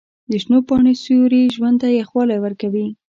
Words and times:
د 0.29 0.31
شنو 0.43 0.57
پاڼو 0.67 0.93
سیوري 1.03 1.41
ژوند 1.55 1.77
ته 1.81 1.87
یخوالی 1.99 2.37
ورکوي. 2.41 2.87